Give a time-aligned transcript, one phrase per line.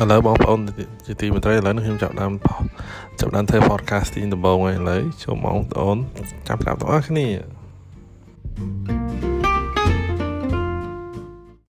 [0.00, 0.60] ឥឡូវបងប្អូន
[1.06, 2.32] ជាទីមេត្រីឥឡូវនេះខ្ញុំចាប់ដើម
[3.20, 5.96] ចាប់ដើមធ្វើ podcasting ដំបូងហើយឥឡូវចូលបងប្អូន
[6.48, 7.63] ចាប់ប្រាប់ទាំងអស់គ្នា thank you